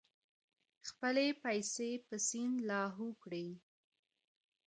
خپلې 0.89 1.27
پیسې 1.43 1.89
په 2.07 2.15
سیند 2.27 2.55
لاهو 2.69 3.09
کړې. 3.23 3.47